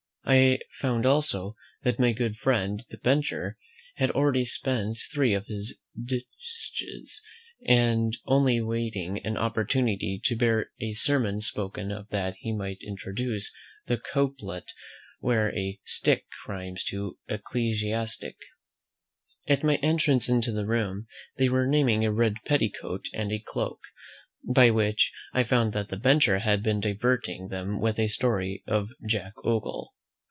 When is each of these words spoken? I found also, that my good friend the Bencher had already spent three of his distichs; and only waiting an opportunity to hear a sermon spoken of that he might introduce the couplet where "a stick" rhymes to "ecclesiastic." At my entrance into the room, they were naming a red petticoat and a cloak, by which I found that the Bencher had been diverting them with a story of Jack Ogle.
I 0.23 0.59
found 0.79 1.05
also, 1.05 1.55
that 1.81 1.99
my 1.99 2.13
good 2.13 2.37
friend 2.37 2.85
the 2.89 2.99
Bencher 2.99 3.57
had 3.95 4.11
already 4.11 4.45
spent 4.45 4.99
three 5.11 5.33
of 5.33 5.47
his 5.47 5.79
distichs; 6.01 7.21
and 7.65 8.15
only 8.25 8.61
waiting 8.61 9.17
an 9.25 9.35
opportunity 9.35 10.21
to 10.23 10.37
hear 10.37 10.69
a 10.79 10.93
sermon 10.93 11.41
spoken 11.41 11.91
of 11.91 12.07
that 12.09 12.35
he 12.37 12.53
might 12.55 12.81
introduce 12.83 13.51
the 13.87 13.97
couplet 13.97 14.71
where 15.19 15.53
"a 15.57 15.79
stick" 15.85 16.27
rhymes 16.47 16.85
to 16.85 17.17
"ecclesiastic." 17.27 18.37
At 19.47 19.63
my 19.63 19.77
entrance 19.77 20.29
into 20.29 20.51
the 20.51 20.67
room, 20.67 21.07
they 21.37 21.49
were 21.49 21.67
naming 21.67 22.05
a 22.05 22.11
red 22.13 22.35
petticoat 22.45 23.07
and 23.13 23.33
a 23.33 23.39
cloak, 23.39 23.81
by 24.47 24.69
which 24.69 25.11
I 25.33 25.43
found 25.43 25.73
that 25.73 25.89
the 25.89 25.97
Bencher 25.97 26.39
had 26.39 26.61
been 26.61 26.79
diverting 26.79 27.47
them 27.49 27.81
with 27.81 27.99
a 27.99 28.07
story 28.07 28.63
of 28.67 28.91
Jack 29.05 29.33
Ogle. 29.43 29.95